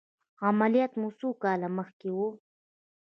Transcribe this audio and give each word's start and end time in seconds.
عملیات 0.47 0.91
مو 0.99 1.09
څو 1.19 1.29
کاله 1.43 1.67
مخکې 1.77 2.09
و؟ 2.13 2.17